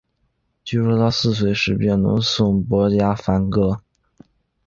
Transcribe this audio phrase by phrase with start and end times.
[0.63, 3.83] 据说他四岁时便能吟诵薄伽梵歌。